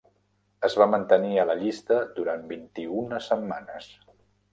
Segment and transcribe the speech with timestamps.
[0.67, 3.91] Es va mantenir a la llista durant vint-i-una setmanes.